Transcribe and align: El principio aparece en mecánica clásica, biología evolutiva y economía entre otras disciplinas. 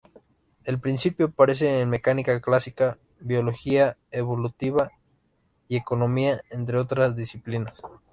El 0.65 0.79
principio 0.79 1.27
aparece 1.27 1.79
en 1.79 1.91
mecánica 1.91 2.41
clásica, 2.41 2.97
biología 3.19 3.97
evolutiva 4.09 4.89
y 5.67 5.75
economía 5.75 6.41
entre 6.49 6.79
otras 6.79 7.15
disciplinas. 7.15 7.79